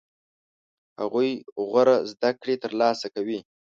[1.01, 1.29] هغوی
[1.69, 3.39] غوره زده کړې ترلاسه کوي.